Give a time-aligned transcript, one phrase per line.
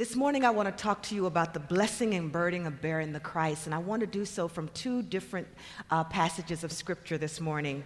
[0.00, 3.12] This morning, I want to talk to you about the blessing and burden of bearing
[3.12, 5.46] the Christ, and I want to do so from two different
[5.90, 7.84] uh, passages of Scripture this morning.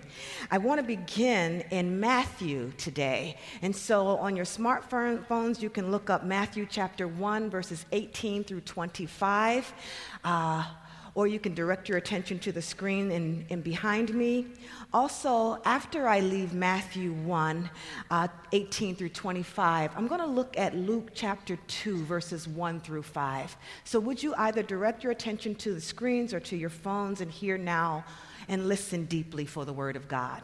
[0.48, 6.08] I want to begin in Matthew today, and so on your smartphones, you can look
[6.08, 9.75] up Matthew chapter 1, verses 18 through 25.
[10.23, 10.67] Uh,
[11.15, 13.11] or you can direct your attention to the screen
[13.49, 14.46] in behind me.
[14.93, 17.71] Also, after I leave Matthew 1,
[18.11, 23.03] uh, 18 through 25, I'm going to look at Luke chapter 2, verses 1 through
[23.03, 23.57] 5.
[23.85, 27.31] So, would you either direct your attention to the screens or to your phones and
[27.31, 28.05] hear now
[28.49, 30.43] and listen deeply for the Word of God?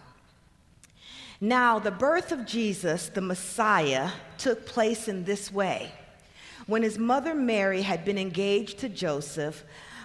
[1.40, 5.90] Now, the birth of Jesus, the Messiah, took place in this way.
[6.66, 9.64] When his mother Mary had been engaged to Joseph,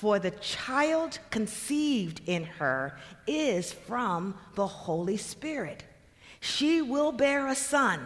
[0.00, 5.84] for the child conceived in her is from the Holy Spirit.
[6.40, 8.00] She will bear a son,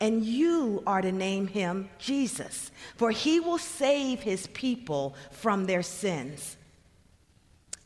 [0.00, 5.82] and you are to name him Jesus, for he will save his people from their
[5.82, 6.56] sins.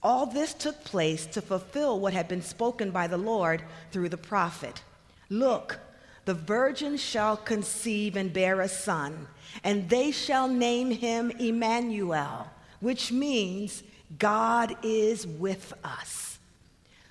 [0.02, 4.18] All this took place to fulfill what had been spoken by the Lord through the
[4.18, 4.82] prophet.
[5.30, 5.78] Look,
[6.26, 9.26] the virgin shall conceive and bear a son,
[9.62, 12.50] and they shall name him Emmanuel
[12.84, 13.82] which means
[14.18, 16.38] God is with us.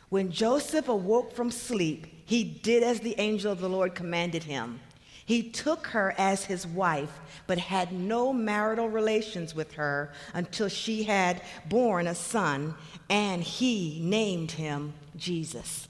[0.09, 4.79] When Joseph awoke from sleep, he did as the angel of the Lord commanded him.
[5.25, 11.05] He took her as his wife, but had no marital relations with her until she
[11.05, 12.75] had borne a son,
[13.09, 15.87] and he named him Jesus.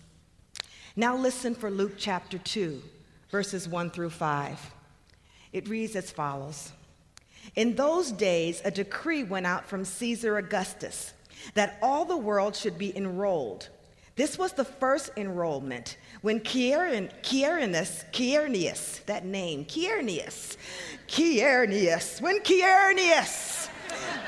[0.96, 2.82] Now listen for Luke chapter 2,
[3.30, 4.72] verses 1 through 5.
[5.52, 6.72] It reads as follows.
[7.56, 11.14] In those days, a decree went out from Caesar Augustus
[11.54, 13.70] that all the world should be enrolled.
[14.16, 17.12] This was the first enrollment when Quirinius,
[18.12, 20.58] Quirinius, that name, Quirinius,
[21.08, 23.70] Quirinius, when Quirinius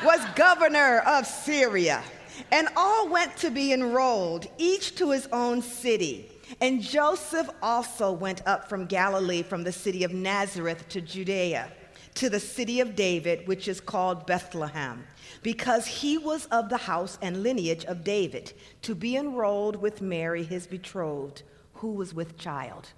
[0.03, 2.03] was governor of Syria,
[2.51, 6.31] and all went to be enrolled, each to his own city.
[6.61, 11.71] And Joseph also went up from Galilee, from the city of Nazareth to Judea
[12.15, 15.05] to the city of David, which is called Bethlehem,
[15.43, 20.43] because he was of the house and lineage of David, to be enrolled with Mary,
[20.43, 21.43] his betrothed,
[21.75, 22.89] who was with child.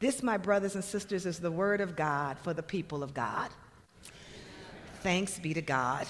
[0.00, 3.50] This, my brothers and sisters, is the word of God for the people of God.
[5.00, 6.06] Thanks be to God.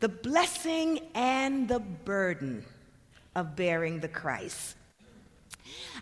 [0.00, 2.64] The blessing and the burden
[3.34, 4.76] of bearing the Christ.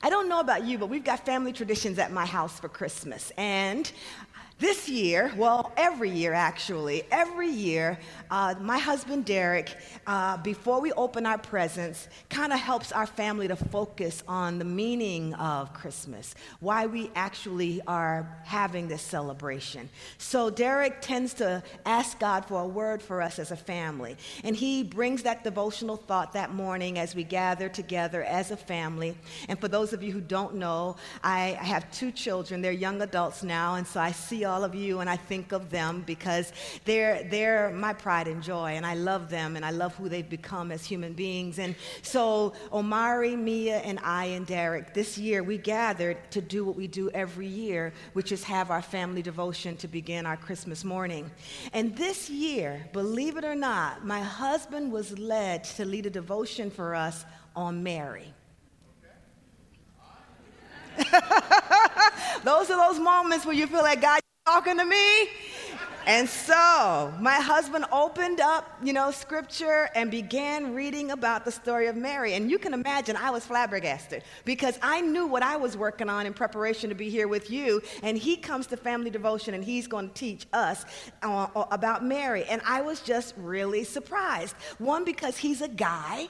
[0.02, 3.32] I don't know about you, but we've got family traditions at my house for Christmas.
[3.36, 3.90] And
[4.62, 7.98] this year, well, every year actually, every year,
[8.30, 13.48] uh, my husband Derek, uh, before we open our presents, kind of helps our family
[13.48, 19.88] to focus on the meaning of Christmas, why we actually are having this celebration.
[20.18, 24.54] So Derek tends to ask God for a word for us as a family, and
[24.54, 29.16] he brings that devotional thought that morning as we gather together as a family.
[29.48, 32.62] And for those of you who don't know, I, I have two children.
[32.62, 35.70] They're young adults now, and so I see all of you and I think of
[35.70, 36.52] them because
[36.84, 40.28] they're, they're my pride and joy, and I love them and I love who they've
[40.28, 41.58] become as human beings.
[41.58, 46.76] And so, Omari, Mia, and I and Derek, this year we gathered to do what
[46.76, 51.30] we do every year, which is have our family devotion to begin our Christmas morning.
[51.72, 56.70] And this year, believe it or not, my husband was led to lead a devotion
[56.70, 57.24] for us
[57.56, 58.34] on Mary.
[62.44, 65.28] those are those moments where you feel like God talking to me?
[66.04, 71.86] And so my husband opened up, you know, scripture and began reading about the story
[71.86, 72.34] of Mary.
[72.34, 76.26] And you can imagine I was flabbergasted because I knew what I was working on
[76.26, 77.82] in preparation to be here with you.
[78.02, 80.86] And he comes to family devotion and he's going to teach us
[81.22, 82.42] uh, about Mary.
[82.44, 84.56] And I was just really surprised.
[84.78, 86.26] One, because he's a guy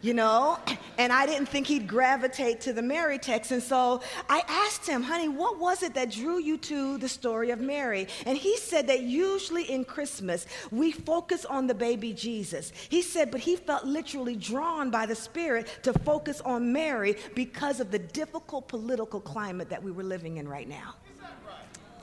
[0.00, 0.58] you know?
[0.98, 3.52] And I didn't think he'd gravitate to the Mary text.
[3.52, 7.50] And so I asked him, honey, what was it that drew you to the story
[7.50, 8.08] of Mary?
[8.26, 12.72] And he said that usually in Christmas, we focus on the baby Jesus.
[12.88, 17.78] He said, but he felt literally drawn by the Spirit to focus on Mary because
[17.78, 20.96] of the difficult political climate that we were living in right now.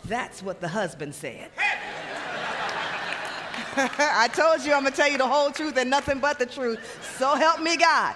[0.05, 1.49] That's what the husband said.
[3.77, 6.45] I told you I'm going to tell you the whole truth and nothing but the
[6.45, 6.79] truth.
[7.17, 8.15] So help me God.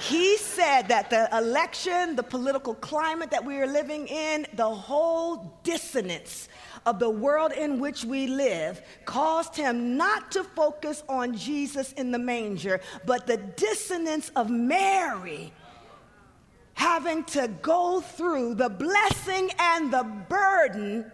[0.00, 5.60] He said that the election, the political climate that we are living in, the whole
[5.62, 6.48] dissonance
[6.84, 12.10] of the world in which we live caused him not to focus on Jesus in
[12.10, 15.52] the manger, but the dissonance of Mary
[16.74, 21.10] having to go through the blessing and the burden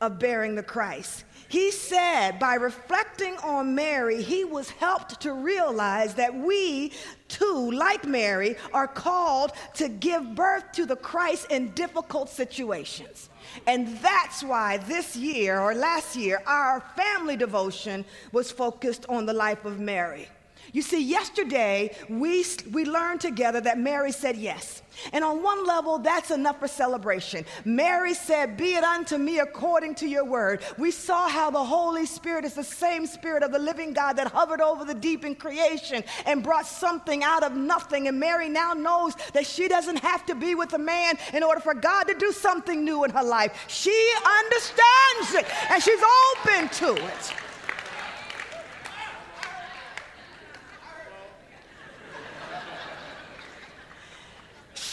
[0.00, 1.24] of bearing the Christ.
[1.52, 6.92] He said by reflecting on Mary, he was helped to realize that we
[7.28, 13.28] too, like Mary, are called to give birth to the Christ in difficult situations.
[13.66, 19.34] And that's why this year or last year, our family devotion was focused on the
[19.34, 20.28] life of Mary.
[20.72, 24.82] You see, yesterday we, we learned together that Mary said yes.
[25.12, 27.44] And on one level, that's enough for celebration.
[27.64, 30.62] Mary said, Be it unto me according to your word.
[30.78, 34.28] We saw how the Holy Spirit is the same Spirit of the living God that
[34.28, 38.08] hovered over the deep in creation and brought something out of nothing.
[38.08, 41.60] And Mary now knows that she doesn't have to be with a man in order
[41.60, 43.64] for God to do something new in her life.
[43.68, 47.51] She understands it and she's open to it.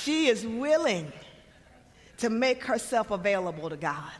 [0.10, 1.12] She is willing
[2.18, 4.12] to make herself available to God.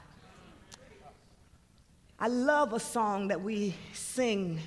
[2.20, 4.60] I love a song that we sing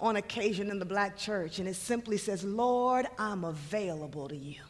[0.00, 4.60] on occasion in the black church, and it simply says, Lord, I'm available to you.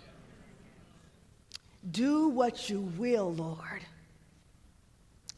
[1.90, 3.81] Do what you will, Lord.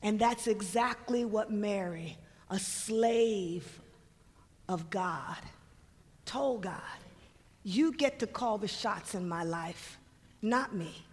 [0.03, 2.19] And that's exactly what Mary,
[2.51, 3.81] a slave
[4.69, 5.39] of God,
[6.25, 6.99] told God.
[7.63, 9.98] You get to call the shots in my life
[10.43, 11.05] not me.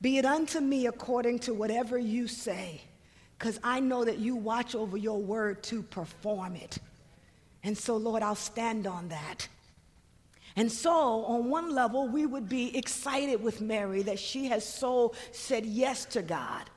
[0.00, 2.80] Be it unto me according to whatever you say,
[3.38, 6.78] because I know that you watch over your word to perform it.
[7.62, 9.48] And so, Lord, I'll stand on that.
[10.56, 15.14] And so, on one level, we would be excited with Mary that she has so
[15.32, 16.68] said yes to God.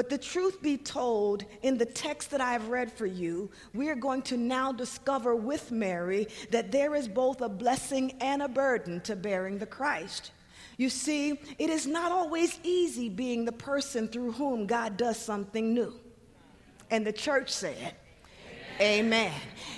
[0.00, 3.90] But the truth be told, in the text that I have read for you, we
[3.90, 8.48] are going to now discover with Mary that there is both a blessing and a
[8.48, 10.30] burden to bearing the Christ.
[10.78, 15.74] You see, it is not always easy being the person through whom God does something
[15.74, 15.92] new.
[16.90, 17.94] And the church said,
[18.80, 19.32] Amen.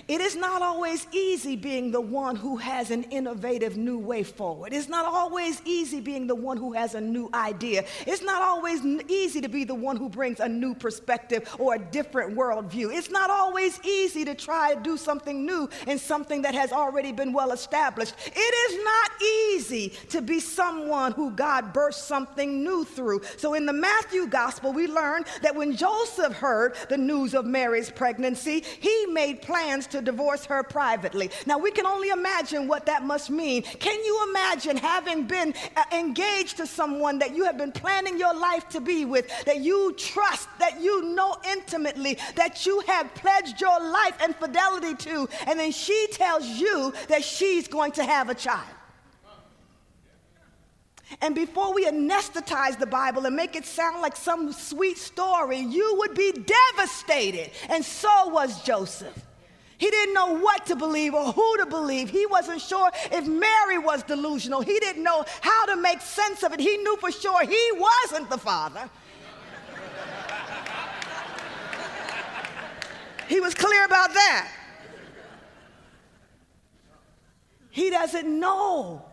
[0.09, 4.73] It is not always easy being the one who has an innovative new way forward.
[4.73, 7.85] It's not always easy being the one who has a new idea.
[8.07, 11.79] It's not always easy to be the one who brings a new perspective or a
[11.79, 12.95] different worldview.
[12.95, 17.13] It's not always easy to try to do something new in something that has already
[17.13, 18.15] been well established.
[18.27, 18.39] It
[18.73, 23.23] is not easy to be someone who God bursts something new through.
[23.37, 27.91] So in the Matthew gospel, we learn that when Joseph heard the news of Mary's
[27.91, 31.31] pregnancy, he he made plans to divorce her privately.
[31.47, 33.63] Now, we can only imagine what that must mean.
[33.63, 38.35] Can you imagine having been uh, engaged to someone that you have been planning your
[38.35, 43.61] life to be with, that you trust, that you know intimately, that you have pledged
[43.61, 48.29] your life and fidelity to, and then she tells you that she's going to have
[48.29, 48.77] a child?
[51.21, 55.97] And before we anesthetize the Bible and make it sound like some sweet story, you
[55.99, 57.51] would be devastated.
[57.69, 59.27] And so was Joseph.
[59.83, 62.09] He didn't know what to believe or who to believe.
[62.09, 64.61] He wasn't sure if Mary was delusional.
[64.61, 66.61] He didn't know how to make sense of it.
[66.61, 68.89] He knew for sure he wasn't the father.
[73.29, 74.53] he was clear about that.
[77.71, 79.05] He doesn't know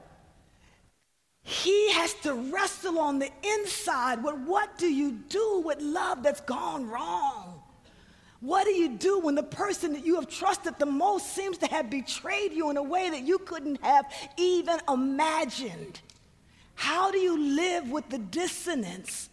[1.43, 6.41] he has to wrestle on the inside with what do you do with love that's
[6.41, 7.61] gone wrong?
[8.41, 11.67] What do you do when the person that you have trusted the most seems to
[11.67, 14.05] have betrayed you in a way that you couldn't have
[14.37, 15.99] even imagined?
[16.75, 19.29] How do you live with the dissonance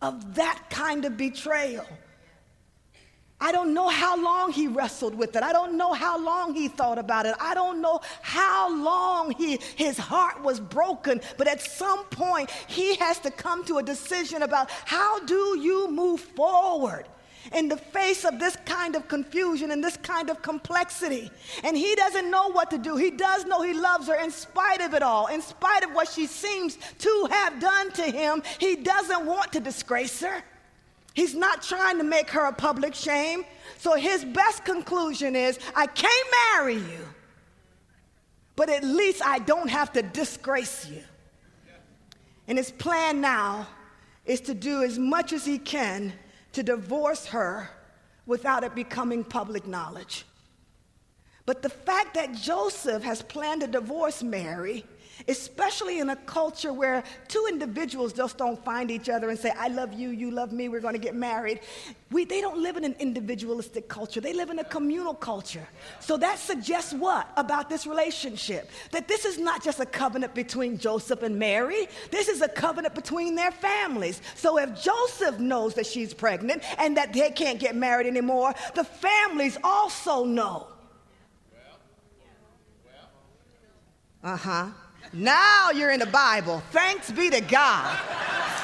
[0.00, 1.86] of that kind of betrayal?
[3.40, 5.42] I don't know how long he wrestled with it.
[5.42, 7.34] I don't know how long he thought about it.
[7.38, 11.20] I don't know how long he, his heart was broken.
[11.36, 15.90] But at some point, he has to come to a decision about how do you
[15.90, 17.06] move forward
[17.52, 21.30] in the face of this kind of confusion and this kind of complexity.
[21.62, 22.96] And he doesn't know what to do.
[22.96, 26.08] He does know he loves her in spite of it all, in spite of what
[26.08, 28.42] she seems to have done to him.
[28.58, 30.42] He doesn't want to disgrace her.
[31.16, 33.46] He's not trying to make her a public shame.
[33.78, 37.08] So his best conclusion is I can't marry you,
[38.54, 41.02] but at least I don't have to disgrace you.
[42.46, 43.66] And his plan now
[44.26, 46.12] is to do as much as he can
[46.52, 47.70] to divorce her
[48.26, 50.26] without it becoming public knowledge.
[51.46, 54.84] But the fact that Joseph has planned to divorce Mary
[55.28, 59.68] especially in a culture where two individuals just don't find each other and say, I
[59.68, 61.60] love you, you love me, we're going to get married.
[62.10, 65.66] We, they don't live in an individualistic culture, they live in a communal culture.
[66.00, 68.70] So that suggests what about this relationship?
[68.92, 72.94] That this is not just a covenant between Joseph and Mary, this is a covenant
[72.94, 74.20] between their families.
[74.34, 78.84] So if Joseph knows that she's pregnant and that they can't get married anymore, the
[78.84, 80.68] families also know.
[84.22, 84.66] Uh huh.
[85.16, 86.62] Now you're in the Bible.
[86.72, 87.98] Thanks be to God.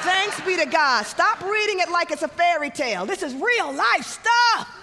[0.01, 1.03] Thanks be to God.
[1.05, 3.05] Stop reading it like it's a fairy tale.
[3.05, 4.79] This is real life stuff.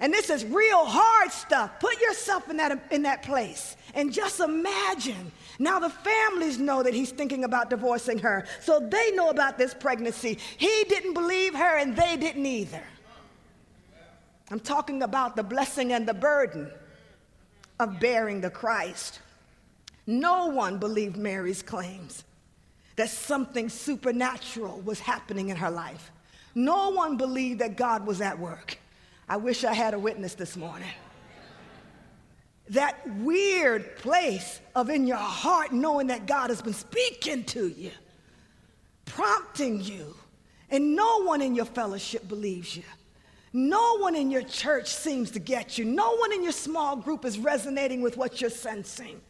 [0.00, 1.78] And this is real hard stuff.
[1.80, 5.30] Put yourself in that, in that place and just imagine.
[5.58, 9.74] Now the families know that he's thinking about divorcing her, so they know about this
[9.74, 10.38] pregnancy.
[10.56, 12.82] He didn't believe her, and they didn't either.
[14.50, 16.70] I'm talking about the blessing and the burden
[17.78, 19.20] of bearing the Christ.
[20.06, 22.24] No one believed Mary's claims
[22.96, 26.10] that something supernatural was happening in her life.
[26.54, 28.78] No one believed that God was at work.
[29.28, 30.90] I wish I had a witness this morning.
[32.68, 37.90] That weird place of in your heart knowing that God has been speaking to you,
[39.04, 40.14] prompting you,
[40.70, 42.84] and no one in your fellowship believes you.
[43.52, 45.84] No one in your church seems to get you.
[45.84, 49.20] No one in your small group is resonating with what you're sensing.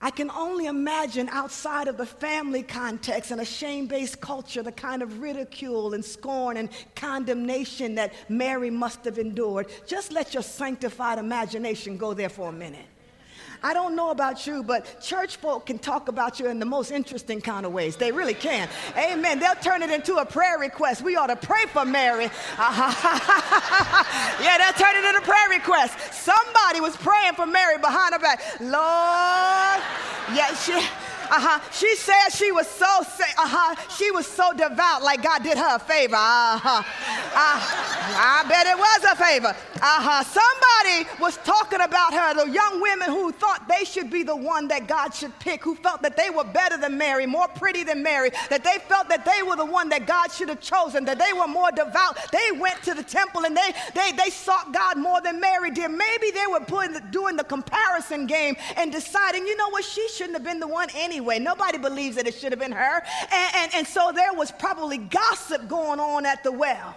[0.00, 4.72] I can only imagine outside of the family context and a shame based culture the
[4.72, 9.68] kind of ridicule and scorn and condemnation that Mary must have endured.
[9.86, 12.86] Just let your sanctified imagination go there for a minute.
[13.64, 16.90] I don't know about you, but church folk can talk about you in the most
[16.90, 17.96] interesting kind of ways.
[17.96, 18.68] They really can.
[18.94, 19.38] Amen.
[19.38, 21.00] They'll turn it into a prayer request.
[21.00, 22.24] We ought to pray for Mary.
[22.58, 22.98] yeah,
[24.58, 25.98] they'll turn it into a prayer request.
[26.12, 28.42] Somebody was praying for Mary behind her back.
[28.60, 29.82] Lord,
[30.36, 30.78] yeah, she.
[31.30, 31.60] Uh-huh.
[31.72, 33.74] She said she was so uh-huh.
[33.96, 36.16] She was so devout, like God did her a favor.
[36.16, 36.78] Uh-huh.
[36.78, 37.58] Uh,
[38.16, 39.48] I bet it was a favor.
[39.48, 40.22] Uh-huh.
[40.22, 44.68] Somebody was talking about her, the young women who thought they should be the one
[44.68, 48.02] that God should pick, who felt that they were better than Mary, more pretty than
[48.02, 51.18] Mary, that they felt that they were the one that God should have chosen, that
[51.18, 52.18] they were more devout.
[52.32, 55.90] They went to the temple and they they they sought God more than Mary did.
[55.90, 60.34] Maybe they were putting doing the comparison game and deciding, you know what, she shouldn't
[60.34, 61.38] have been the one anyway anyway.
[61.38, 63.02] Nobody believes that it should have been her.
[63.32, 66.94] And, and, and so there was probably gossip going on at the well.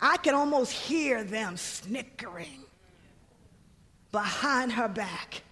[0.00, 2.64] I can almost hear them snickering
[4.12, 5.42] behind her back.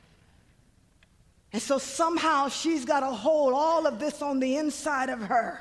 [1.54, 5.60] And so somehow she's got to hold all of this on the inside of her.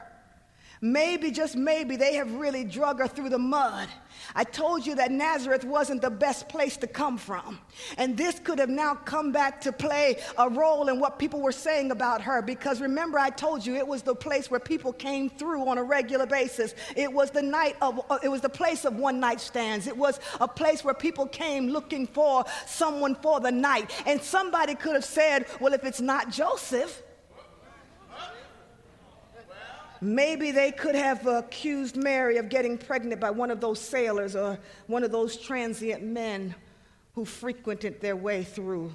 [0.84, 3.88] Maybe, just maybe, they have really drug her through the mud.
[4.36, 7.58] I told you that Nazareth wasn't the best place to come from.
[7.98, 11.54] And this could have now come back to play a role in what people were
[11.54, 12.42] saying about her.
[12.42, 15.84] Because remember, I told you it was the place where people came through on a
[15.84, 16.75] regular basis.
[16.98, 19.88] It was the night of, uh, it was the place of one night stands.
[19.88, 23.90] It was a place where people came looking for someone for the night.
[24.06, 27.02] And somebody could have said, well, if it's not Joseph,
[30.03, 34.60] Maybe they could have accused Mary of getting pregnant by one of those sailors or
[34.88, 36.53] one of those transient men
[37.15, 38.91] who frequented their way through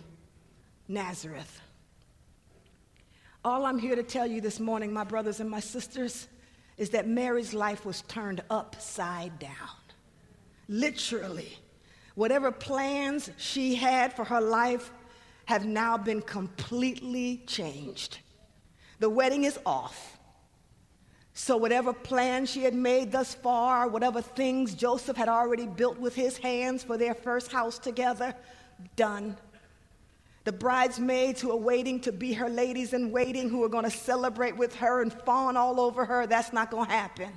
[0.86, 1.60] Nazareth.
[3.42, 6.28] All I'm here to tell you this morning, my brothers and my sisters,
[6.76, 9.52] is that Mary's life was turned upside down.
[10.68, 11.56] Literally.
[12.16, 14.90] Whatever plans she had for her life
[15.46, 18.18] have now been completely changed.
[18.98, 20.17] The wedding is off.
[21.40, 26.16] So, whatever plans she had made thus far, whatever things Joseph had already built with
[26.16, 28.34] his hands for their first house together,
[28.96, 29.36] done.
[30.42, 33.90] The bridesmaids who are waiting to be her ladies in waiting, who are going to
[33.90, 37.30] celebrate with her and fawn all over her, that's not going to happen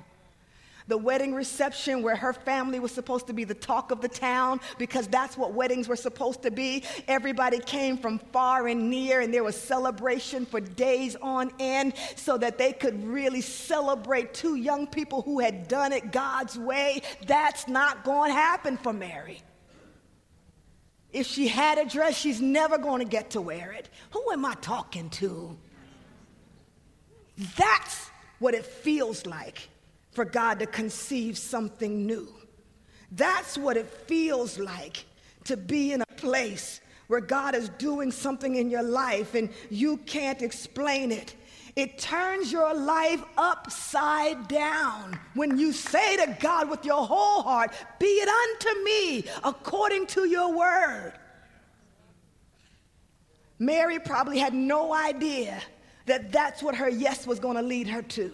[0.92, 4.60] the wedding reception where her family was supposed to be the talk of the town
[4.76, 6.84] because that's what weddings were supposed to be.
[7.08, 12.36] Everybody came from far and near, and there was celebration for days on end so
[12.36, 17.00] that they could really celebrate two young people who had done it God's way.
[17.26, 19.40] That's not going to happen for Mary.
[21.10, 23.88] If she had a dress, she's never going to get to wear it.
[24.10, 25.56] Who am I talking to?
[27.56, 29.70] That's what it feels like
[30.12, 32.28] for God to conceive something new.
[33.10, 35.04] That's what it feels like
[35.44, 39.98] to be in a place where God is doing something in your life and you
[39.98, 41.34] can't explain it.
[41.74, 47.72] It turns your life upside down when you say to God with your whole heart,
[47.98, 51.14] Be it unto me according to your word.
[53.58, 55.60] Mary probably had no idea
[56.06, 58.32] that that's what her yes was going to lead her to.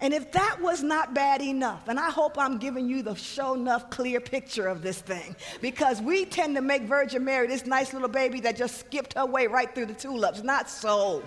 [0.00, 3.54] And if that was not bad enough, and I hope I'm giving you the show
[3.54, 7.92] enough clear picture of this thing, because we tend to make Virgin Mary this nice
[7.92, 10.42] little baby that just skipped her way right through the tulips.
[10.42, 11.22] Not so.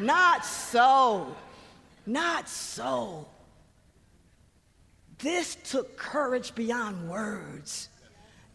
[0.00, 1.36] Not so.
[2.06, 3.26] Not so.
[5.18, 7.88] This took courage beyond words.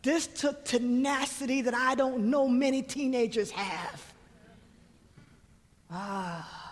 [0.01, 4.13] This took tenacity that I don't know many teenagers have.
[5.91, 6.62] Ah.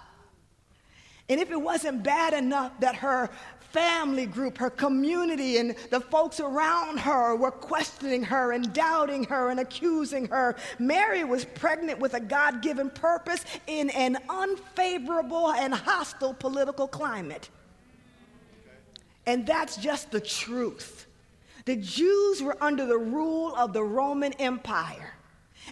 [1.32, 3.30] And if it wasn't bad enough that her
[3.72, 9.50] family group, her community, and the folks around her were questioning her and doubting her
[9.50, 15.74] and accusing her, Mary was pregnant with a God given purpose in an unfavorable and
[15.74, 17.50] hostile political climate.
[19.26, 21.06] And that's just the truth.
[21.64, 25.14] The Jews were under the rule of the Roman Empire.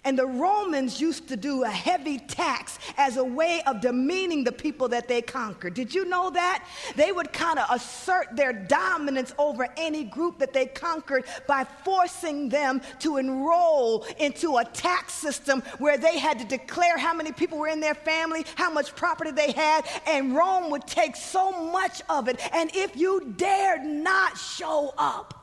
[0.04, 4.52] And the Romans used to do a heavy tax as a way of demeaning the
[4.52, 5.74] people that they conquered.
[5.74, 6.66] Did you know that?
[6.96, 12.50] They would kind of assert their dominance over any group that they conquered by forcing
[12.50, 17.58] them to enroll into a tax system where they had to declare how many people
[17.58, 22.02] were in their family, how much property they had, and Rome would take so much
[22.10, 22.40] of it.
[22.54, 25.34] And if you dared not show up,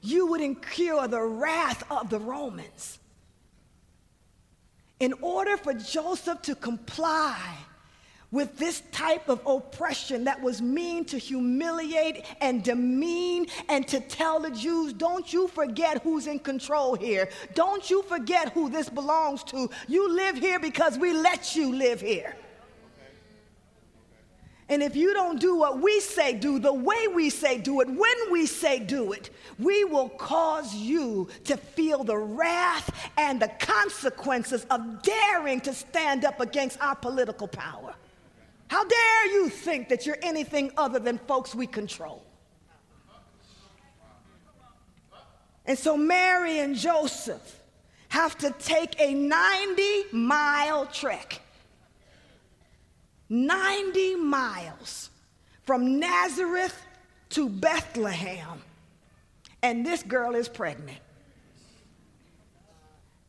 [0.00, 2.98] you would incur the wrath of the Romans.
[5.04, 7.38] In order for Joseph to comply
[8.30, 14.40] with this type of oppression that was mean to humiliate and demean and to tell
[14.40, 17.28] the Jews, don't you forget who's in control here.
[17.52, 19.68] Don't you forget who this belongs to.
[19.88, 22.34] You live here because we let you live here.
[24.68, 27.88] And if you don't do what we say do, the way we say do it,
[27.88, 29.28] when we say do it,
[29.58, 36.24] we will cause you to feel the wrath and the consequences of daring to stand
[36.24, 37.94] up against our political power.
[38.68, 42.24] How dare you think that you're anything other than folks we control?
[45.66, 47.60] And so Mary and Joseph
[48.08, 51.40] have to take a 90 mile trek
[53.28, 55.10] 90 miles
[55.62, 56.78] from Nazareth
[57.30, 58.62] to Bethlehem,
[59.62, 60.98] and this girl is pregnant.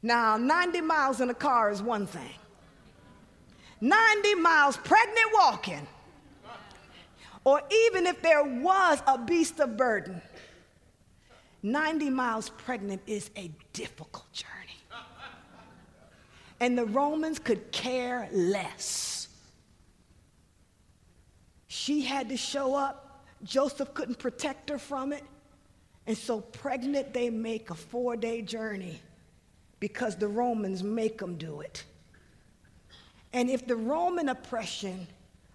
[0.03, 2.35] Now, 90 miles in a car is one thing.
[3.81, 5.87] 90 miles pregnant walking,
[7.43, 10.21] or even if there was a beast of burden,
[11.63, 14.51] 90 miles pregnant is a difficult journey.
[16.59, 19.14] And the Romans could care less.
[21.85, 23.27] She had to show up.
[23.43, 25.23] Joseph couldn't protect her from it.
[26.07, 28.99] And so, pregnant, they make a four day journey
[29.79, 31.83] because the Romans make them do it.
[33.33, 35.05] And if the Roman oppression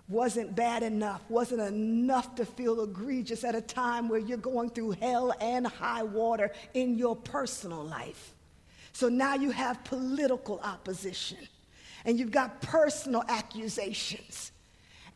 [0.09, 4.93] wasn't bad enough, wasn't enough to feel egregious at a time where you're going through
[4.93, 8.35] hell and high water in your personal life.
[8.93, 11.39] So now you have political opposition
[12.05, 14.53] and you've got personal accusations.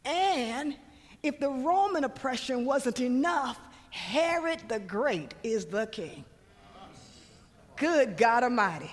[0.04, 0.76] And
[1.24, 3.58] if the Roman oppression wasn't enough,
[3.88, 6.22] Herod the Great is the king.
[7.76, 8.90] Good God Almighty.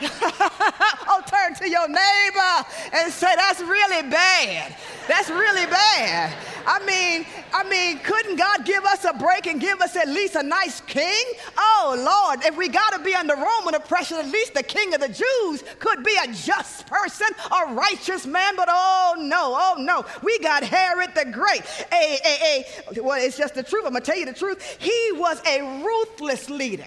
[0.02, 4.76] oh, turn to your neighbor and say, That's really bad.
[5.08, 6.34] That's really bad.
[6.66, 10.34] I mean, I mean, couldn't God give us a break and give us at least
[10.34, 11.24] a nice king?
[11.56, 15.08] Oh Lord, if we gotta be under Roman oppression, at least the king of the
[15.08, 20.38] Jews could be a just person, a righteous man, but oh no, oh no, we
[20.40, 21.62] got Herod the Great.
[21.90, 22.64] A, a,
[22.96, 23.84] a, well, it's just the truth.
[23.86, 24.76] I'm gonna tell you the truth.
[24.78, 26.84] He was a ruthless leader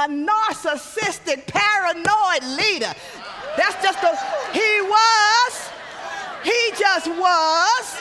[0.00, 2.92] a narcissistic, paranoid leader.
[3.56, 4.16] That's just the,
[4.52, 5.70] he was.
[6.42, 8.00] He just was.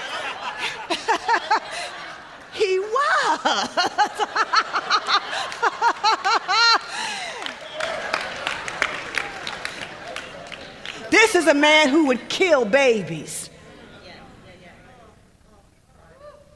[2.62, 3.40] he was.
[11.10, 13.50] this is a man who would kill babies.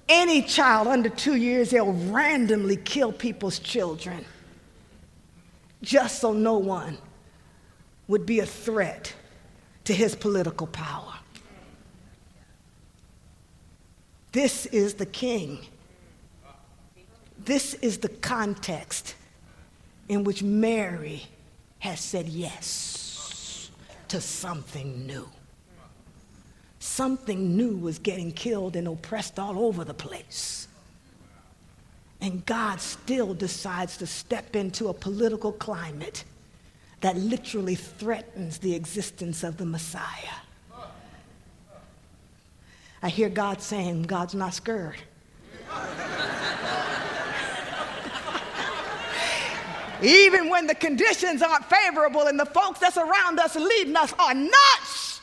[0.08, 4.24] Any child under two years, they'll randomly kill people's children
[5.84, 6.98] just so no one
[8.08, 9.14] would be a threat
[9.84, 11.14] to his political power.
[14.32, 15.60] This is the king.
[17.46, 19.16] This is the context
[20.10, 21.28] in which Mary
[21.80, 23.70] has said yes
[24.08, 25.28] to something new.
[26.80, 30.68] something new was getting killed and oppressed all over the place.
[32.24, 36.24] And God still decides to step into a political climate
[37.02, 40.38] that literally threatens the existence of the Messiah.
[43.02, 45.02] I hear God saying, God's not scared.
[50.02, 54.34] Even when the conditions aren't favorable and the folks that's around us leading us are
[54.34, 55.20] nuts,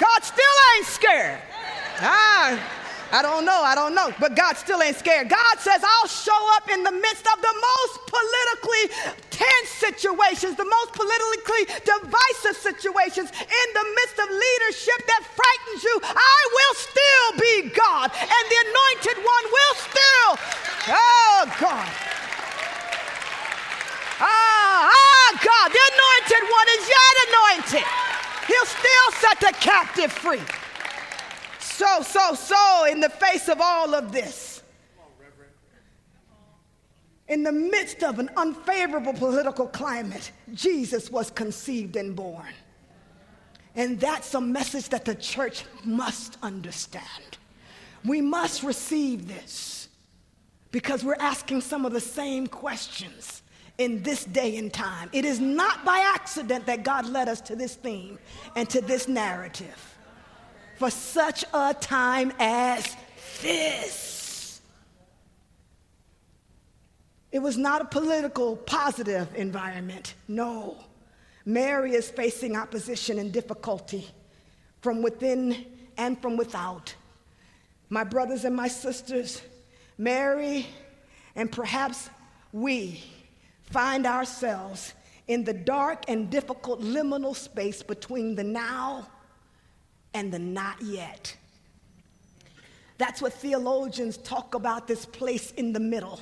[0.00, 0.44] God still
[0.76, 1.38] ain't scared.
[2.00, 2.79] Ah,
[3.10, 5.28] I don't know, I don't know, but God still ain't scared.
[5.28, 8.84] God says, I'll show up in the midst of the most politically
[9.34, 15.96] tense situations, the most politically divisive situations, in the midst of leadership that frightens you.
[16.06, 20.30] I will still be God, and the anointed one will still,
[20.94, 21.90] oh God.
[24.22, 27.86] Ah, ah, God, the anointed one is yet anointed.
[28.46, 30.59] He'll still set the captive free.
[31.80, 34.62] So, so, so, in the face of all of this,
[37.26, 42.52] in the midst of an unfavorable political climate, Jesus was conceived and born.
[43.74, 47.38] And that's a message that the church must understand.
[48.04, 49.88] We must receive this
[50.72, 53.40] because we're asking some of the same questions
[53.78, 55.08] in this day and time.
[55.14, 58.18] It is not by accident that God led us to this theme
[58.54, 59.96] and to this narrative
[60.80, 62.96] for such a time as
[63.42, 64.62] this.
[67.30, 70.14] It was not a political, positive environment.
[70.26, 70.78] No.
[71.44, 74.08] Mary is facing opposition and difficulty
[74.80, 75.66] from within
[75.98, 76.94] and from without.
[77.90, 79.42] My brothers and my sisters,
[79.98, 80.66] Mary
[81.36, 82.08] and perhaps
[82.54, 83.04] we
[83.64, 84.94] find ourselves
[85.28, 89.06] in the dark and difficult liminal space between the now
[90.14, 91.36] and the not yet.
[92.98, 96.20] That's what theologians talk about this place in the middle,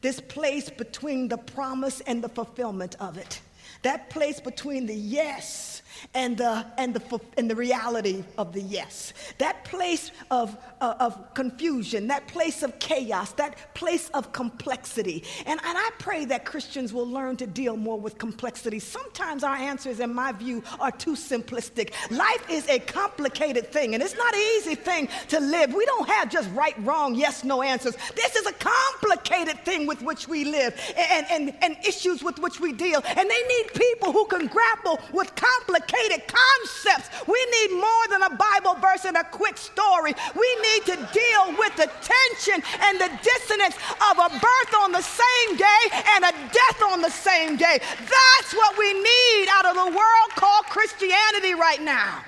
[0.00, 3.40] this place between the promise and the fulfillment of it,
[3.82, 5.69] that place between the yes
[6.14, 9.12] and the, and the, and the reality of the yes.
[9.38, 15.24] That place of, uh, of confusion, that place of chaos, that place of complexity.
[15.46, 18.78] And, and I pray that Christians will learn to deal more with complexity.
[18.78, 21.92] Sometimes our answers, in my view, are too simplistic.
[22.10, 25.74] Life is a complicated thing, and it's not an easy thing to live.
[25.74, 27.96] We don't have just right, wrong, yes, no answers.
[28.14, 32.60] This is a complicated thing with which we live and, and, and issues with which
[32.60, 33.02] we deal.
[33.04, 37.26] And they need people who can grapple with complicated complicated concepts.
[37.26, 40.14] We need more than a Bible verse and a quick story.
[40.36, 43.76] We need to deal with the tension and the dissonance
[44.10, 45.82] of a birth on the same day
[46.14, 47.78] and a death on the same day.
[47.80, 52.22] That's what we need out of the world called Christianity right now.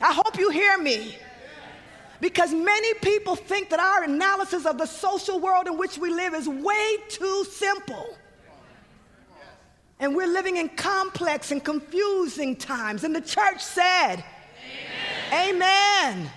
[0.00, 1.18] I hope you hear me.
[2.18, 6.32] Because many people think that our analysis of the social world in which we live
[6.32, 8.16] is way too simple.
[9.98, 13.04] And we're living in complex and confusing times.
[13.04, 14.24] And the church said,
[15.32, 15.54] Amen.
[15.54, 16.30] Amen.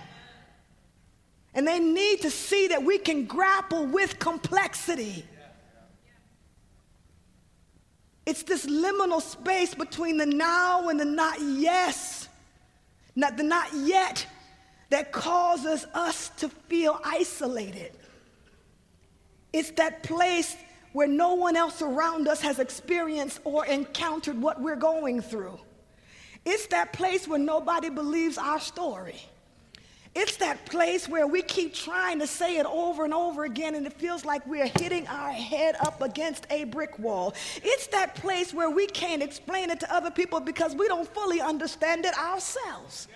[1.52, 5.24] And they need to see that we can grapple with complexity.
[8.24, 12.28] It's this liminal space between the now and the not yes,
[13.16, 14.24] not the not yet,
[14.90, 17.92] that causes us to feel isolated.
[19.52, 20.56] It's that place
[20.92, 25.58] where no one else around us has experienced or encountered what we're going through.
[26.44, 29.20] It's that place where nobody believes our story.
[30.12, 33.86] It's that place where we keep trying to say it over and over again, and
[33.86, 37.32] it feels like we're hitting our head up against a brick wall.
[37.62, 41.40] It's that place where we can't explain it to other people because we don't fully
[41.40, 43.06] understand it ourselves.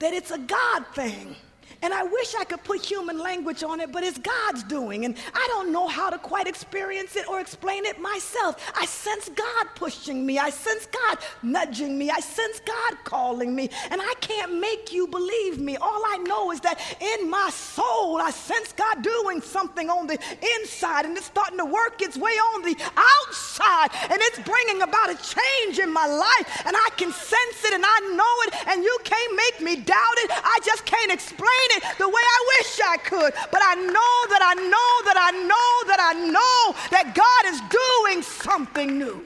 [0.00, 1.36] That it's a God thing.
[1.82, 5.04] And I wish I could put human language on it, but it's God's doing.
[5.04, 8.72] And I don't know how to quite experience it or explain it myself.
[8.74, 10.38] I sense God pushing me.
[10.38, 12.10] I sense God nudging me.
[12.10, 13.70] I sense God calling me.
[13.90, 15.76] And I can't make you believe me.
[15.76, 20.18] All I know is that in my soul, I sense God doing something on the
[20.58, 21.04] inside.
[21.04, 23.90] And it's starting to work its way on the outside.
[24.10, 26.62] And it's bringing about a change in my life.
[26.66, 28.68] And I can sense it and I know it.
[28.68, 30.30] And you can't make me doubt it.
[30.32, 33.32] I just can't explain it it the way I wish I could.
[33.50, 37.60] But I know that I know that I know that I know that God is
[37.70, 39.24] doing something new.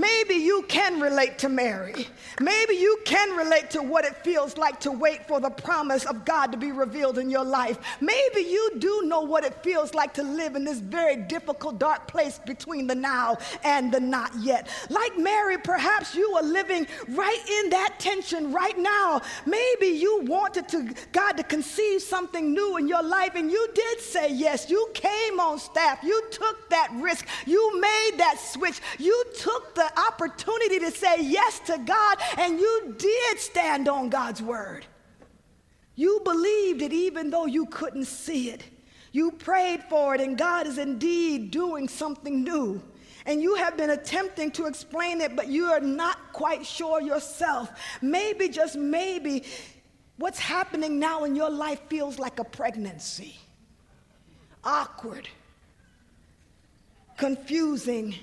[0.00, 2.08] Maybe you can relate to Mary.
[2.40, 6.24] Maybe you can relate to what it feels like to wait for the promise of
[6.24, 7.78] God to be revealed in your life.
[8.00, 12.08] Maybe you do know what it feels like to live in this very difficult, dark
[12.08, 14.68] place between the now and the not yet.
[14.88, 19.20] Like Mary, perhaps you are living right in that tension right now.
[19.44, 24.00] Maybe you wanted to God to conceive something new in your life and you did
[24.00, 24.70] say yes.
[24.70, 26.02] You came on staff.
[26.02, 27.26] You took that risk.
[27.44, 28.80] You made that switch.
[28.98, 34.42] You took the opportunity to say yes to God, and you did stand on God's
[34.42, 34.86] word.
[35.94, 38.62] You believed it even though you couldn't see it.
[39.12, 42.82] You prayed for it, and God is indeed doing something new.
[43.26, 47.70] And you have been attempting to explain it, but you are not quite sure yourself.
[48.00, 49.44] Maybe, just maybe,
[50.16, 53.36] what's happening now in your life feels like a pregnancy
[54.62, 55.28] awkward,
[57.16, 58.14] confusing,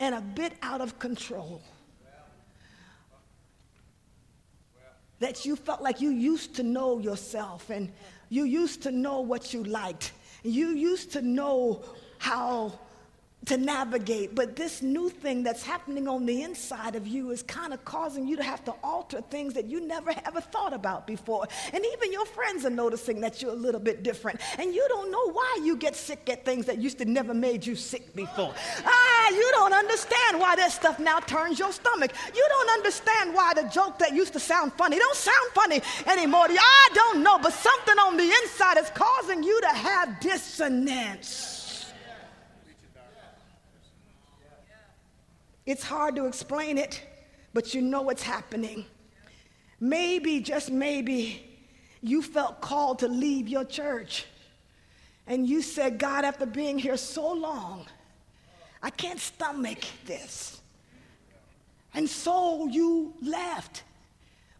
[0.00, 1.62] and a bit out of control.
[5.20, 7.92] That you felt like you used to know yourself and
[8.28, 10.12] you used to know what you liked.
[10.42, 11.84] You used to know
[12.18, 12.78] how
[13.46, 14.34] to navigate.
[14.34, 18.26] But this new thing that's happening on the inside of you is kind of causing
[18.26, 21.46] you to have to alter things that you never ever thought about before.
[21.72, 24.40] And even your friends are noticing that you're a little bit different.
[24.58, 27.66] And you don't know why you get sick at things that used to never made
[27.66, 28.54] you sick before.
[28.84, 32.12] Ah, you don't understand why that stuff now turns your stomach.
[32.34, 36.46] You don't understand why the joke that used to sound funny don't sound funny anymore.
[36.48, 41.51] I don't know, but something on the inside is causing you to have dissonance.
[45.64, 47.02] It's hard to explain it,
[47.54, 48.84] but you know what's happening.
[49.80, 51.44] Maybe, just maybe,
[52.02, 54.26] you felt called to leave your church.
[55.26, 57.86] And you said, God, after being here so long,
[58.82, 60.60] I can't stomach this.
[61.94, 63.84] And so you left.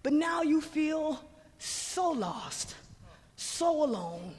[0.03, 1.21] But now you feel
[1.59, 2.75] so lost,
[3.37, 4.35] so alone,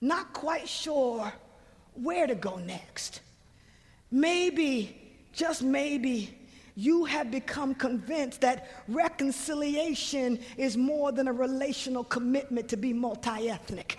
[0.00, 1.32] not quite sure
[1.94, 3.20] where to go next.
[4.10, 5.01] Maybe
[5.32, 6.38] just maybe
[6.74, 13.50] you have become convinced that reconciliation is more than a relational commitment to be multi
[13.50, 13.98] ethnic.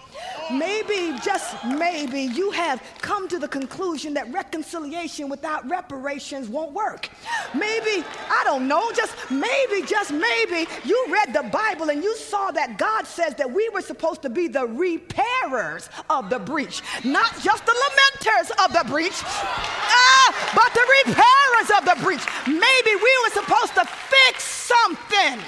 [0.51, 7.09] Maybe, just maybe, you have come to the conclusion that reconciliation without reparations won't work.
[7.53, 12.49] Maybe, I don't know, just maybe, just maybe, you read the Bible and you saw
[12.51, 17.39] that God says that we were supposed to be the repairers of the breach, not
[17.41, 17.75] just the
[18.25, 23.85] of the breach, ah, but the repairers of the breach Maybe we were supposed to
[23.85, 25.39] fix something.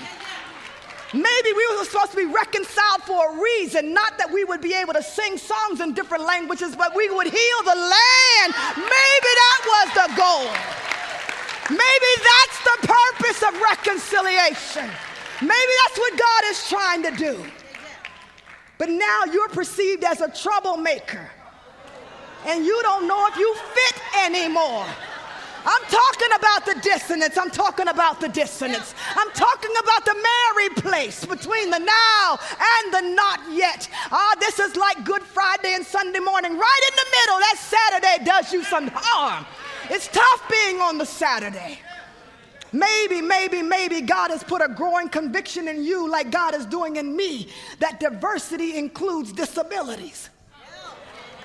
[1.14, 4.74] Maybe we were supposed to be reconciled for a reason, not that we would be
[4.74, 8.50] able to sing songs in different languages, but we would heal the land.
[8.76, 10.48] Maybe that was the goal.
[11.70, 14.90] Maybe that's the purpose of reconciliation.
[15.42, 17.46] Maybe that's what God is trying to do.
[18.78, 21.30] But now you're perceived as a troublemaker,
[22.46, 24.86] and you don't know if you fit anymore.
[25.66, 27.38] I'm talking about the dissonance.
[27.38, 28.94] I'm talking about the dissonance.
[29.16, 33.90] I'm talking about the merry place between the now and the not yet.
[34.12, 36.52] Ah, this is like Good Friday and Sunday morning.
[36.52, 39.46] Right in the middle, that Saturday does you some harm.
[39.90, 41.80] It's tough being on the Saturday.
[42.72, 46.98] Maybe, maybe, maybe God has put a growing conviction in you, like God is doing
[46.98, 47.48] in me,
[47.80, 50.30] that diversity includes disabilities.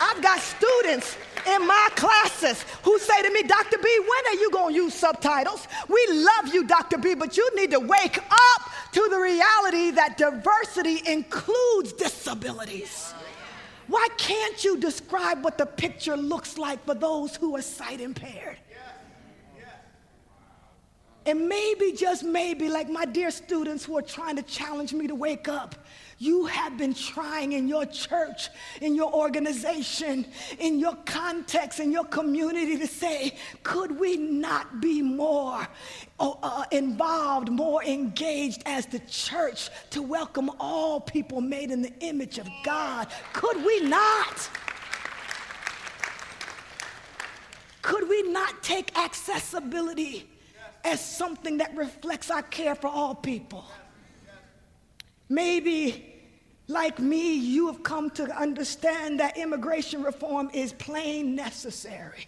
[0.01, 3.79] I've got students in my classes who say to me, Dr.
[3.79, 5.69] B, when are you going to use subtitles?
[5.89, 6.99] We love you, Dr.
[6.99, 13.13] B, but you need to wake up to the reality that diversity includes disabilities.
[13.89, 18.57] Why can't you describe what the picture looks like for those who are sight impaired?
[21.27, 25.15] And maybe, just maybe, like my dear students who are trying to challenge me to
[25.15, 25.75] wake up,
[26.21, 28.51] you have been trying in your church,
[28.83, 30.27] in your organization,
[30.59, 35.67] in your context, in your community to say, could we not be more
[36.21, 41.93] uh, uh, involved, more engaged as the church to welcome all people made in the
[42.01, 43.09] image of God?
[43.33, 44.51] Could we not?
[47.81, 50.29] Could we not take accessibility
[50.85, 53.65] as something that reflects our care for all people?
[55.31, 56.11] Maybe
[56.67, 62.25] like me, you have come to understand that immigration reform is plain necessary.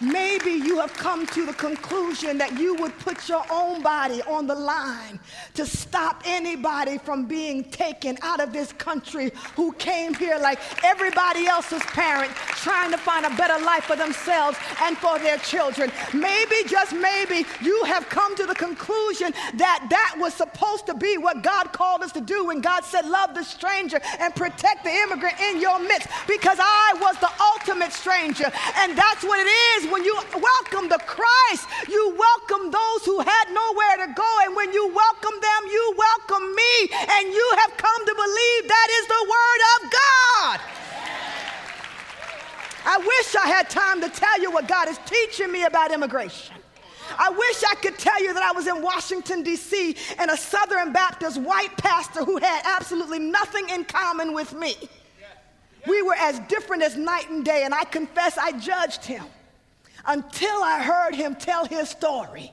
[0.00, 4.46] Maybe you have come to the conclusion that you would put your own body on
[4.46, 5.20] the line
[5.54, 11.46] to stop anybody from being taken out of this country who came here like everybody
[11.46, 12.30] else's parent,
[12.62, 15.92] trying to find a better life for themselves and for their children.
[16.14, 21.18] Maybe, just maybe, you have come to the conclusion that that was supposed to be
[21.18, 24.90] what God called us to do when God said, Love the stranger and protect the
[24.90, 28.50] immigrant in your midst because I was the ultimate stranger.
[28.76, 33.44] And that's what it is when you welcome the Christ, you welcome those who had
[33.50, 34.38] nowhere to go.
[34.44, 36.88] And when you welcome them, you welcome me.
[36.92, 40.60] And you have come to believe that is the Word of God.
[42.82, 46.56] I wish I had time to tell you what God is teaching me about immigration.
[47.18, 50.92] I wish I could tell you that I was in Washington, D.C., and a Southern
[50.92, 54.76] Baptist white pastor who had absolutely nothing in common with me.
[55.86, 59.24] We were as different as night and day, and I confess I judged him
[60.06, 62.52] until I heard him tell his story.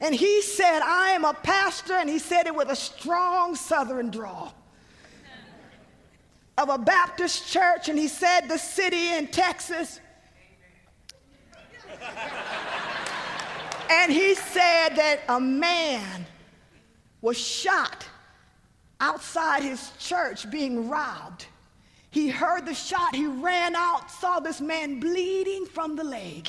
[0.00, 4.10] And he said, I am a pastor, and he said it with a strong southern
[4.10, 4.54] drawl
[6.58, 10.00] of a Baptist church, and he said the city in Texas.
[13.90, 16.26] and he said that a man
[17.20, 18.06] was shot
[19.00, 21.46] outside his church being robbed.
[22.10, 26.48] He heard the shot, he ran out, saw this man bleeding from the leg.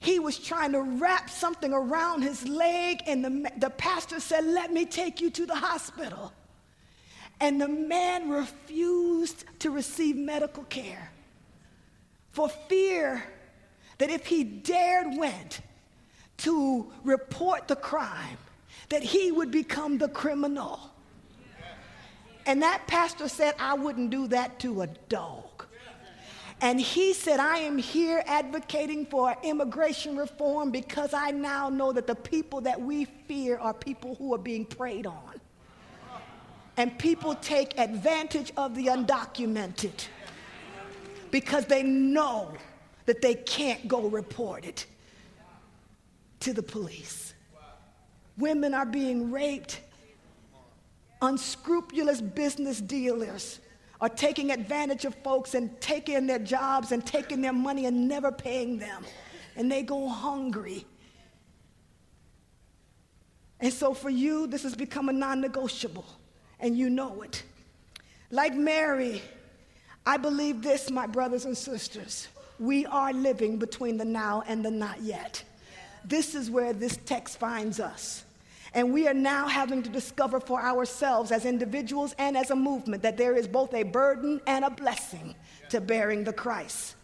[0.00, 4.72] He was trying to wrap something around his leg, and the, the pastor said, Let
[4.72, 6.32] me take you to the hospital.
[7.38, 11.10] And the man refused to receive medical care
[12.32, 13.22] for fear
[13.98, 15.60] that if he dared went
[16.38, 18.38] to report the crime,
[18.88, 20.80] that he would become the criminal.
[22.46, 25.49] And that pastor said, I wouldn't do that to a dog.
[26.62, 32.06] And he said, I am here advocating for immigration reform because I now know that
[32.06, 35.40] the people that we fear are people who are being preyed on.
[36.76, 40.06] And people take advantage of the undocumented
[41.30, 42.52] because they know
[43.06, 44.86] that they can't go report it
[46.40, 47.34] to the police.
[48.36, 49.80] Women are being raped.
[51.22, 53.59] Unscrupulous business dealers
[54.00, 58.32] are taking advantage of folks and taking their jobs and taking their money and never
[58.32, 59.04] paying them.
[59.56, 60.86] And they go hungry.
[63.60, 66.06] And so for you, this has become a non negotiable,
[66.58, 67.42] and you know it.
[68.30, 69.20] Like Mary,
[70.06, 72.28] I believe this, my brothers and sisters.
[72.58, 75.42] We are living between the now and the not yet.
[76.04, 78.24] This is where this text finds us.
[78.74, 83.02] And we are now having to discover for ourselves as individuals and as a movement
[83.02, 85.34] that there is both a burden and a blessing
[85.70, 86.94] to bearing the Christ.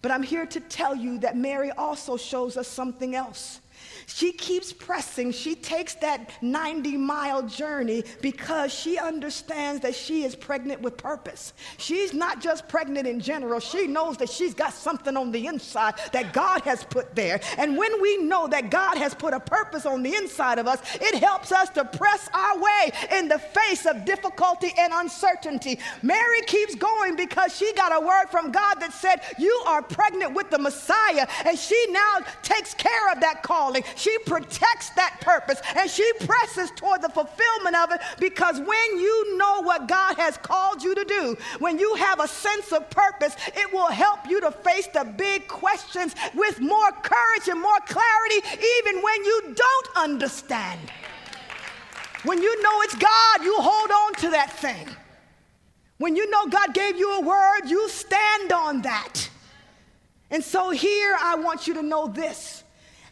[0.00, 3.60] But I'm here to tell you that Mary also shows us something else.
[4.06, 5.32] She keeps pressing.
[5.32, 11.52] She takes that 90 mile journey because she understands that she is pregnant with purpose.
[11.78, 15.94] She's not just pregnant in general, she knows that she's got something on the inside
[16.12, 17.40] that God has put there.
[17.58, 20.80] And when we know that God has put a purpose on the inside of us,
[21.00, 25.78] it helps us to press our way in the face of difficulty and uncertainty.
[26.02, 30.34] Mary keeps going because she got a word from God that said, You are pregnant
[30.34, 31.26] with the Messiah.
[31.44, 33.84] And she now takes care of that calling.
[33.96, 39.36] She protects that purpose and she presses toward the fulfillment of it because when you
[39.36, 43.36] know what God has called you to do, when you have a sense of purpose,
[43.54, 48.46] it will help you to face the big questions with more courage and more clarity,
[48.78, 50.80] even when you don't understand.
[52.24, 54.88] When you know it's God, you hold on to that thing.
[55.98, 59.28] When you know God gave you a word, you stand on that.
[60.30, 62.61] And so here I want you to know this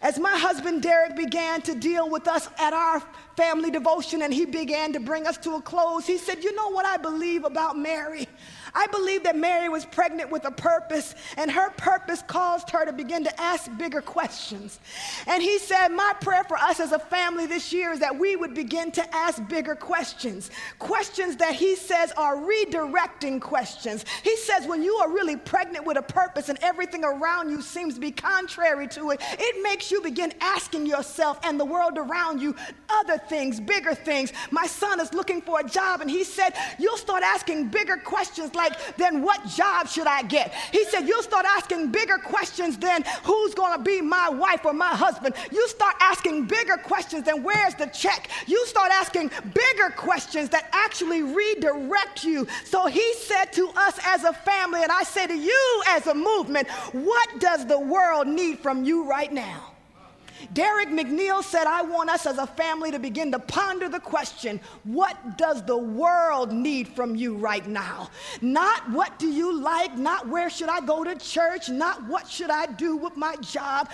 [0.02, 3.02] as my husband Derek began to deal with us at our
[3.36, 6.70] family devotion and he began to bring us to a close, he said, You know
[6.70, 8.26] what I believe about Mary?
[8.74, 12.92] I believe that Mary was pregnant with a purpose, and her purpose caused her to
[12.92, 14.80] begin to ask bigger questions.
[15.26, 18.36] And he said, My prayer for us as a family this year is that we
[18.36, 20.50] would begin to ask bigger questions.
[20.78, 24.04] Questions that he says are redirecting questions.
[24.22, 27.94] He says, When you are really pregnant with a purpose and everything around you seems
[27.94, 32.40] to be contrary to it, it makes you begin asking yourself and the world around
[32.40, 32.54] you
[32.88, 34.32] other things, bigger things.
[34.50, 38.54] My son is looking for a job, and he said, You'll start asking bigger questions
[38.60, 40.52] like, then what job should I get?
[40.72, 44.72] He said, you'll start asking bigger questions than who's going to be my wife or
[44.72, 45.34] my husband.
[45.50, 48.28] You start asking bigger questions than where's the check.
[48.46, 52.46] You start asking bigger questions that actually redirect you.
[52.64, 56.14] So he said to us as a family, and I say to you as a
[56.14, 59.69] movement, what does the world need from you right now?
[60.52, 64.60] Derek McNeil said, I want us as a family to begin to ponder the question
[64.84, 68.10] what does the world need from you right now?
[68.40, 72.50] Not what do you like, not where should I go to church, not what should
[72.50, 73.90] I do with my job.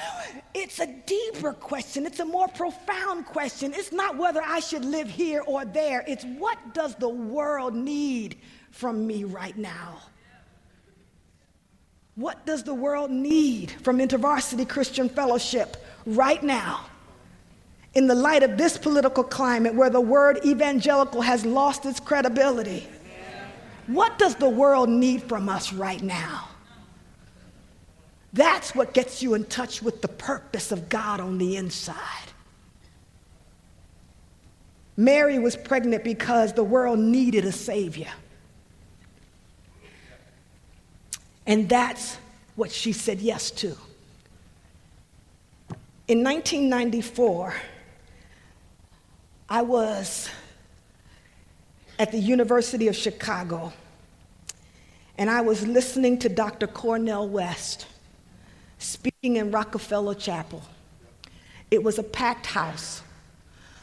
[0.55, 3.73] It's a deeper question, it's a more profound question.
[3.75, 8.39] It's not whether I should live here or there, it's what does the world need
[8.71, 10.01] from me right now?
[12.17, 15.77] What does the world need from InterVarsity Christian Fellowship?
[16.07, 16.87] Right now,
[17.95, 22.87] in the light of this political climate where the word evangelical has lost its credibility,
[23.87, 26.49] what does the world need from us right now?
[28.33, 31.97] That's what gets you in touch with the purpose of God on the inside.
[34.97, 38.13] Mary was pregnant because the world needed a Savior.
[41.47, 42.19] And that's
[42.57, 43.77] what she said yes to.
[46.09, 47.53] In 1994,
[49.49, 50.31] I was
[51.99, 53.73] at the University of Chicago,
[55.19, 56.69] and I was listening to Dr.
[56.69, 57.87] Cornel West
[58.79, 60.63] speaking in Rockefeller Chapel.
[61.73, 63.03] It was a packed house.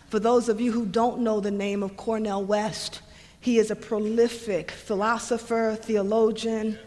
[0.07, 3.01] For those of you who don't know the name of Cornel West,
[3.41, 6.79] he is a prolific philosopher, theologian,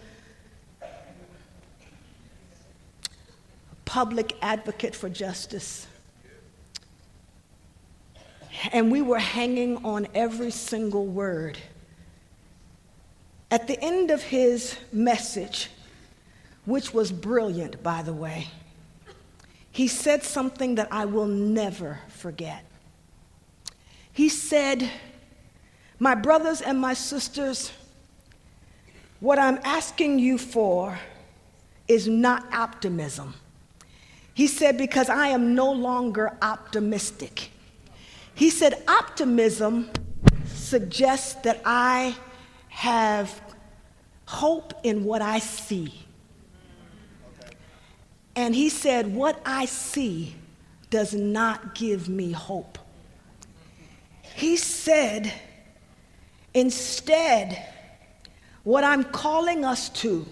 [3.96, 5.86] public advocate for justice.
[8.70, 11.56] And we were hanging on every single word.
[13.50, 15.70] At the end of his message,
[16.66, 18.48] which was brilliant, by the way,
[19.72, 22.66] he said something that I will never forget.
[24.12, 24.90] He said,
[25.98, 27.72] My brothers and my sisters,
[29.20, 30.98] what I'm asking you for
[31.88, 33.32] is not optimism.
[34.36, 37.52] He said, Because I am no longer optimistic.
[38.34, 39.90] He said, Optimism
[40.44, 42.14] suggests that I
[42.68, 43.40] have
[44.26, 46.04] hope in what I see.
[48.36, 50.36] And he said, What I see
[50.90, 52.78] does not give me hope.
[54.34, 55.32] He said,
[56.52, 57.66] Instead,
[58.64, 60.26] what I'm calling us to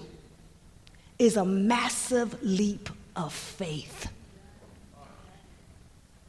[1.19, 4.11] is a massive leap of faith.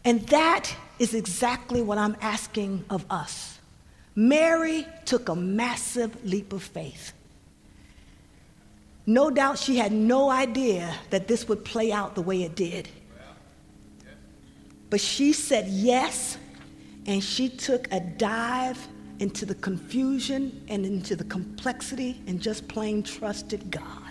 [0.03, 3.59] And that is exactly what I'm asking of us.
[4.15, 7.11] Mary took a massive leap of faith.
[9.05, 12.89] No doubt she had no idea that this would play out the way it did.
[14.89, 16.37] But she said yes,
[17.05, 18.87] and she took a dive
[19.19, 24.04] into the confusion and into the complexity and just plain trusted God.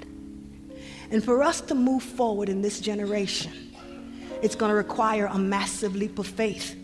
[1.14, 3.52] And for us to move forward in this generation,
[4.42, 6.74] it's going to require a massive leap of faith.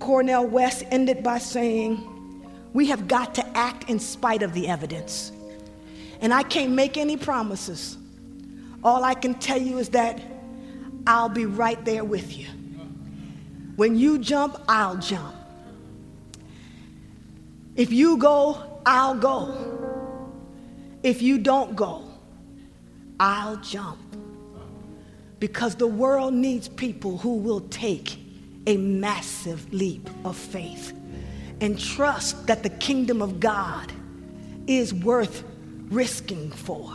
[0.00, 5.30] Cornel West ended by saying, We have got to act in spite of the evidence.
[6.20, 7.96] And I can't make any promises.
[8.82, 10.20] All I can tell you is that
[11.06, 12.48] I'll be right there with you.
[13.76, 15.36] When you jump, I'll jump.
[17.76, 20.26] If you go, I'll go.
[21.04, 22.07] If you don't go,
[23.20, 23.98] I'll jump.
[25.40, 28.18] Because the world needs people who will take
[28.66, 30.92] a massive leap of faith
[31.60, 33.92] and trust that the kingdom of God
[34.66, 35.44] is worth
[35.88, 36.92] risking for.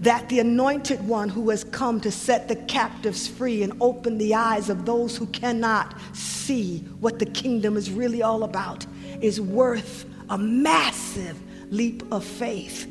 [0.00, 4.34] That the anointed one who has come to set the captives free and open the
[4.34, 8.86] eyes of those who cannot see what the kingdom is really all about
[9.20, 11.40] is worth a massive
[11.72, 12.86] leap of faith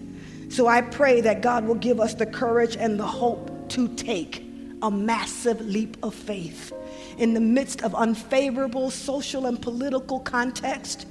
[0.50, 4.44] so I pray that God will give us the courage and the hope to take
[4.82, 6.72] a massive leap of faith.
[7.18, 11.08] In the midst of unfavorable social and political context,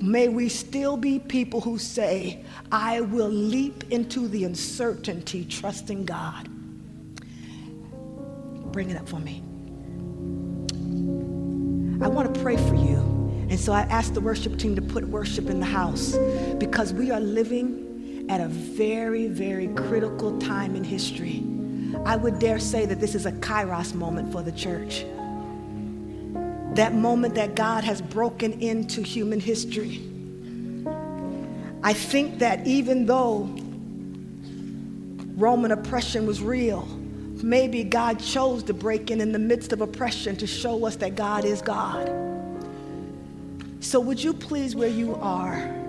[0.00, 6.48] may we still be people who say, I will leap into the uncertainty, trusting God.
[8.72, 9.42] Bring it up for me.
[12.02, 12.98] I want to pray for you.
[13.48, 16.16] And so I asked the worship team to put worship in the house
[16.58, 17.93] because we are living
[18.28, 21.42] at a very, very critical time in history.
[22.04, 25.04] I would dare say that this is a kairos moment for the church.
[26.74, 30.02] That moment that God has broken into human history.
[31.82, 33.42] I think that even though
[35.36, 36.86] Roman oppression was real,
[37.42, 41.14] maybe God chose to break in in the midst of oppression to show us that
[41.14, 42.08] God is God.
[43.80, 45.83] So, would you please, where you are,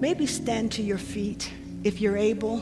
[0.00, 1.52] maybe stand to your feet
[1.84, 2.60] if you're able?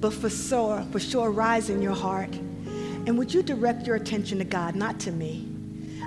[0.00, 2.34] But for sure, for sure, rise in your heart.
[3.06, 5.48] And would you direct your attention to God, not to me?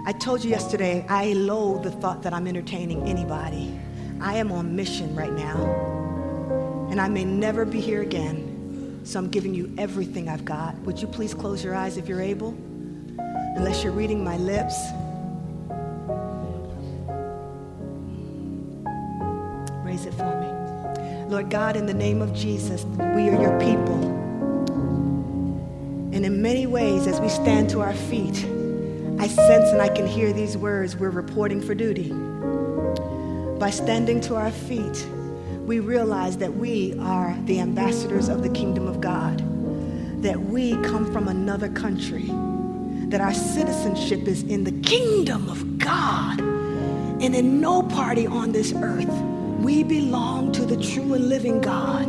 [0.05, 3.79] I told you yesterday, I loathe the thought that I'm entertaining anybody.
[4.21, 5.57] I am on mission right now,
[6.91, 9.01] and I may never be here again.
[9.03, 10.75] So I'm giving you everything I've got.
[10.79, 12.55] Would you please close your eyes if you're able?
[13.17, 14.75] Unless you're reading my lips.
[20.05, 21.29] It for me.
[21.29, 24.03] Lord God, in the name of Jesus, we are your people.
[26.13, 28.45] And in many ways, as we stand to our feet,
[29.17, 32.11] I sense and I can hear these words we're reporting for duty.
[33.57, 35.07] By standing to our feet,
[35.65, 39.39] we realize that we are the ambassadors of the kingdom of God,
[40.21, 42.29] that we come from another country,
[43.09, 46.39] that our citizenship is in the kingdom of God.
[46.39, 49.09] And in no party on this earth,
[49.65, 52.07] we belong to the true and living God.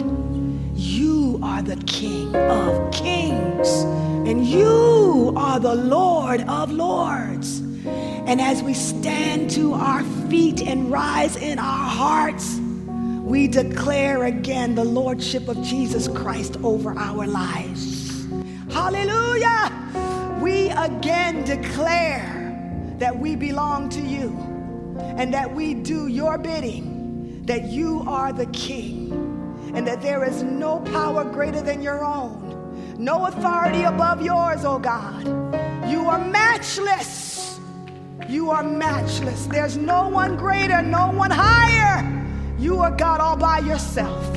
[0.74, 3.68] You are the King of kings,
[4.28, 7.60] and you are the Lord of lords.
[7.86, 12.56] And as we stand to our feet and rise in our hearts,
[13.24, 18.26] we declare again the Lordship of Jesus Christ over our lives.
[18.70, 19.72] Hallelujah!
[20.42, 22.34] We again declare
[22.98, 24.28] that we belong to you
[24.98, 26.95] and that we do your bidding,
[27.46, 29.12] that you are the King,
[29.74, 34.78] and that there is no power greater than your own, no authority above yours, oh
[34.78, 35.24] God.
[35.88, 37.60] You are matchless.
[38.28, 39.46] You are matchless.
[39.46, 42.02] There's no one greater, no one higher.
[42.58, 44.36] You are God all by yourself.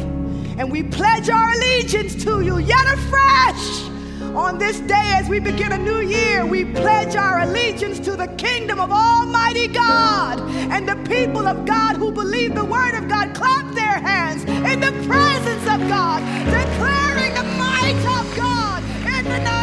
[0.60, 3.89] And we pledge our allegiance to you yet afresh.
[4.36, 8.28] On this day, as we begin a new year, we pledge our allegiance to the
[8.38, 10.40] kingdom of Almighty God.
[10.72, 14.80] And the people of God who believe the word of God clap their hands in
[14.80, 18.84] the presence of God, declaring the might of God
[19.18, 19.59] in the night.